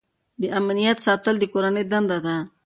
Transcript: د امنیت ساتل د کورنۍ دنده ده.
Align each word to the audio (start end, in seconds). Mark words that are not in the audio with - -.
د 0.41 0.43
امنیت 0.59 0.97
ساتل 1.05 1.35
د 1.39 1.43
کورنۍ 1.53 1.83
دنده 1.91 2.17
ده. 2.25 2.35